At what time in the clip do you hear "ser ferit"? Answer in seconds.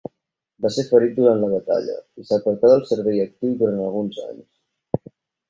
0.77-1.11